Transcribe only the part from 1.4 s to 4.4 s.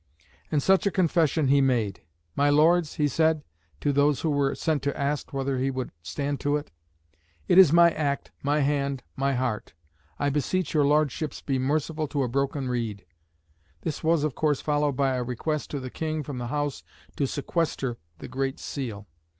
he made. "My Lords," he said, to those who